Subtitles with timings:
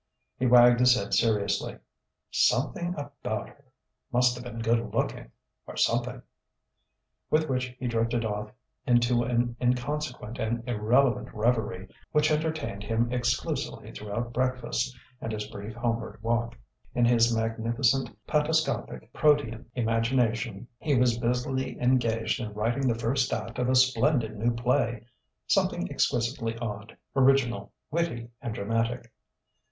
[0.39, 1.77] He wagged his head seriously.
[2.31, 3.65] "Something about her!...
[4.11, 5.29] Must've been good looking...
[5.67, 6.23] or something...."
[7.29, 8.49] With which he drifted off
[8.87, 15.75] into an inconsequent and irrelevant reverie which entertained him exclusively throughout breakfast and his brief
[15.75, 16.57] homeward walk:
[16.95, 23.59] in his magnificent, pantoscopic, protean imagination he was busily engaged in writing the first act
[23.59, 25.05] of a splendid new play
[25.45, 29.11] something exquisitely odd, original, witty, and dramatic.